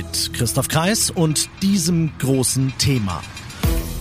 [0.00, 3.20] Mit Christoph Kreis und diesem großen Thema.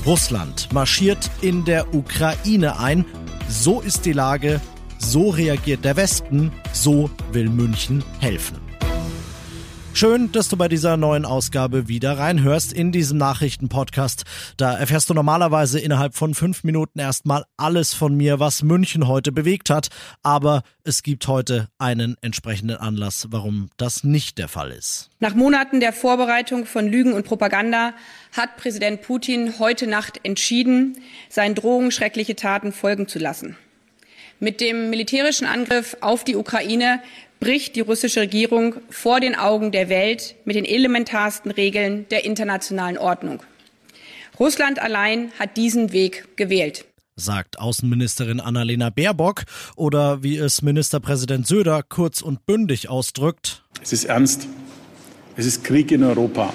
[0.06, 3.04] Russland marschiert in der Ukraine ein.
[3.50, 4.62] So ist die Lage,
[4.98, 8.69] so reagiert der Westen, so will München helfen.
[9.94, 14.24] Schön, dass du bei dieser neuen Ausgabe wieder reinhörst in diesem Nachrichtenpodcast.
[14.56, 19.32] Da erfährst du normalerweise innerhalb von fünf Minuten erstmal alles von mir, was München heute
[19.34, 19.90] bewegt hat.
[20.24, 25.10] Aber es gibt heute einen entsprechenden Anlass, warum das nicht der Fall ist.
[25.20, 27.94] Nach Monaten der Vorbereitung von Lügen und Propaganda
[28.32, 33.58] hat Präsident Putin heute Nacht entschieden, seinen Drohungen schreckliche Taten folgen zu lassen.
[34.40, 37.02] Mit dem militärischen Angriff auf die Ukraine
[37.40, 42.98] bricht die russische Regierung vor den Augen der Welt mit den elementarsten Regeln der internationalen
[42.98, 43.42] Ordnung.
[44.40, 46.86] Russland allein hat diesen Weg gewählt
[47.20, 49.44] sagt Außenministerin Annalena Baerbock
[49.76, 53.64] oder wie es Ministerpräsident Söder kurz und bündig ausdrückt.
[53.82, 54.48] Es ist ernst.
[55.36, 56.54] Es ist Krieg in Europa.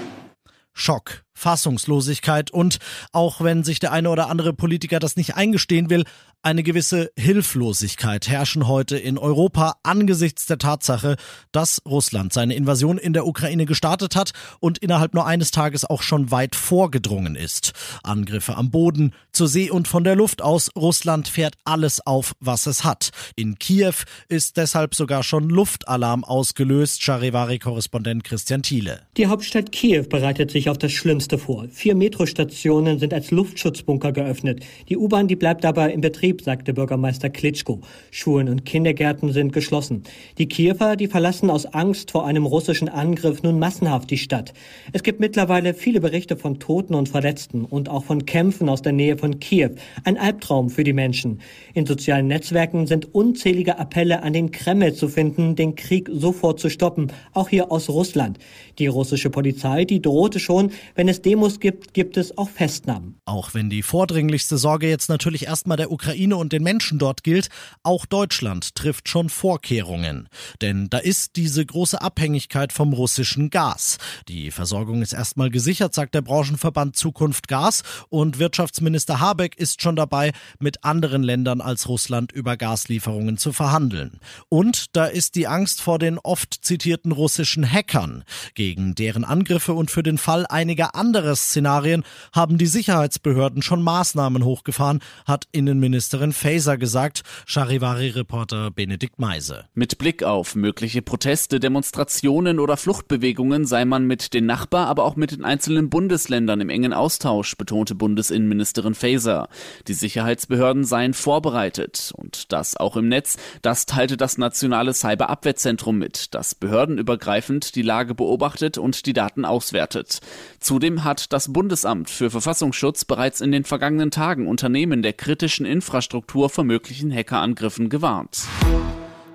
[0.72, 2.78] Schock, Fassungslosigkeit und,
[3.12, 6.04] auch wenn sich der eine oder andere Politiker das nicht eingestehen will,
[6.44, 11.16] eine gewisse Hilflosigkeit herrschen heute in Europa angesichts der Tatsache,
[11.52, 16.02] dass Russland seine Invasion in der Ukraine gestartet hat und innerhalb nur eines Tages auch
[16.02, 17.72] schon weit vorgedrungen ist.
[18.02, 22.66] Angriffe am Boden, zur See und von der Luft aus, Russland fährt alles auf, was
[22.66, 23.08] es hat.
[23.36, 23.94] In Kiew
[24.28, 29.00] ist deshalb sogar schon Luftalarm ausgelöst, Charivari-Korrespondent Christian Thiele.
[29.16, 31.66] Die Hauptstadt Kiew bereitet sich auf das Schlimmste vor.
[31.70, 34.64] Vier Metrostationen sind als Luftschutzbunker geöffnet.
[34.88, 37.80] Die U-Bahn, die bleibt dabei in Betrieb, sagte Bürgermeister Klitschko.
[38.10, 40.02] Schulen und Kindergärten sind geschlossen.
[40.36, 44.52] Die Kiewer, die verlassen aus Angst vor einem russischen Angriff nun massenhaft die Stadt.
[44.92, 48.92] Es gibt mittlerweile viele Berichte von Toten und Verletzten und auch von Kämpfen aus der
[48.92, 49.70] Nähe von Kiew.
[50.04, 51.40] Ein Albtraum für die Menschen.
[51.72, 56.68] In sozialen Netzwerken sind unzählige Appelle an den Kreml zu finden, den Krieg sofort zu
[56.68, 58.38] stoppen, auch hier aus Russland.
[58.78, 63.20] Die russische Polizei, die drohte schon, wenn es Demos gibt, gibt es auch Festnahmen.
[63.24, 67.48] Auch wenn die vordringlichste Sorge jetzt natürlich erstmal der Ukraine und den Menschen dort gilt,
[67.82, 70.28] auch Deutschland trifft schon Vorkehrungen.
[70.60, 73.98] Denn da ist diese große Abhängigkeit vom russischen Gas.
[74.28, 79.96] Die Versorgung ist erstmal gesichert, sagt der Branchenverband Zukunft Gas und Wirtschaftsminister Habeck ist schon
[79.96, 84.20] dabei, mit anderen Ländern als Russland über Gaslieferungen zu verhandeln.
[84.48, 88.24] Und da ist die Angst vor den oft zitierten russischen Hackern.
[88.54, 94.44] Gegen deren Angriffe und für den Fall einiger anderer Szenarien haben die Sicherheitsbehörden schon Maßnahmen
[94.44, 99.64] hochgefahren, hat Innenminister Ministerin Faeser gesagt, Charivari-Reporter Benedikt Meise.
[99.74, 105.16] Mit Blick auf mögliche Proteste, Demonstrationen oder Fluchtbewegungen sei man mit den Nachbar-, aber auch
[105.16, 109.48] mit den einzelnen Bundesländern im engen Austausch, betonte Bundesinnenministerin Faeser.
[109.88, 113.36] Die Sicherheitsbehörden seien vorbereitet und das auch im Netz.
[113.62, 120.20] Das teilte das Nationale Cyberabwehrzentrum mit, das behördenübergreifend die Lage beobachtet und die Daten auswertet.
[120.60, 126.04] Zudem hat das Bundesamt für Verfassungsschutz bereits in den vergangenen Tagen Unternehmen der kritischen Infrastruktur
[126.04, 128.42] Infrastruktur vor möglichen Hackerangriffen gewarnt.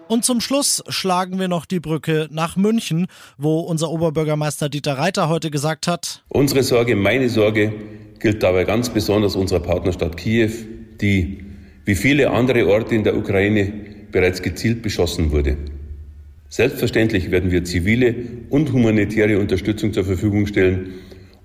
[0.08, 5.30] Und zum Schluss schlagen wir noch die Brücke nach München, wo unser Oberbürgermeister Dieter Reiter
[5.30, 7.74] heute gesagt hat, Unsere Sorge, meine Sorge
[8.20, 10.52] gilt dabei ganz besonders unserer Partnerstadt Kiew,
[11.02, 11.46] die
[11.86, 13.72] wie viele andere Orte in der Ukraine
[14.12, 15.58] bereits gezielt beschossen wurde.
[16.50, 18.16] Selbstverständlich werden wir zivile
[18.50, 20.94] und humanitäre Unterstützung zur Verfügung stellen,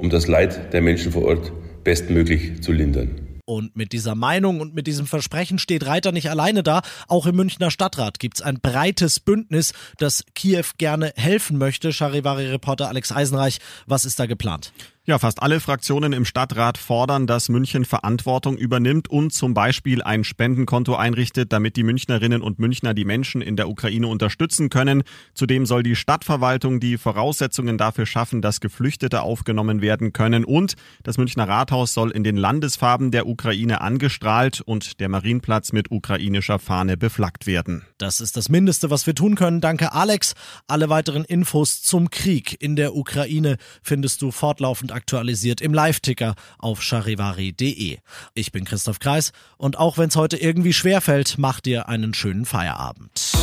[0.05, 1.51] um das Leid der Menschen vor Ort
[1.83, 3.41] bestmöglich zu lindern.
[3.47, 6.83] Und mit dieser Meinung und mit diesem Versprechen steht Reiter nicht alleine da.
[7.09, 11.93] Auch im Münchner Stadtrat gibt es ein breites Bündnis, das Kiew gerne helfen möchte.
[11.93, 14.73] Charivari-Reporter Alex Eisenreich, was ist da geplant?
[15.07, 20.25] Ja, fast alle Fraktionen im Stadtrat fordern, dass München Verantwortung übernimmt und zum Beispiel ein
[20.25, 25.03] Spendenkonto einrichtet, damit die Münchnerinnen und Münchner die Menschen in der Ukraine unterstützen können.
[25.35, 30.73] Zudem soll die Stadtverwaltung die Voraussetzungen dafür schaffen, dass Geflüchtete aufgenommen werden können und
[31.03, 36.59] das Münchner Rathaus soll in den Landesfarben der Ukraine angestrahlt und der Marienplatz mit ukrainischer
[36.59, 37.85] Fahne beflaggt werden.
[37.99, 39.61] Das ist das Mindeste, was wir tun können.
[39.61, 40.35] Danke, Alex.
[40.67, 46.83] Alle weiteren Infos zum Krieg in der Ukraine findest du fortlaufend aktualisiert im Live-Ticker auf
[46.83, 47.99] charivari.de.
[48.35, 52.45] Ich bin Christoph Kreis und auch wenn es heute irgendwie schwerfällt, macht dir einen schönen
[52.45, 53.35] Feierabend.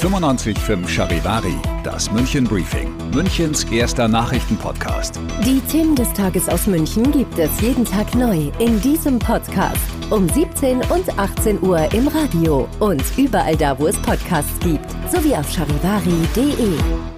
[0.00, 5.18] 95.5 Charivari, das München Briefing, Münchens erster Nachrichtenpodcast.
[5.44, 9.80] Die Themen des Tages aus München gibt es jeden Tag neu in diesem Podcast.
[10.10, 15.34] Um 17 und 18 Uhr im Radio und überall da, wo es Podcasts gibt, sowie
[15.34, 17.17] auf charivari.de.